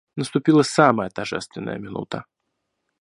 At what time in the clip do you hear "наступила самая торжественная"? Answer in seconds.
0.15-1.77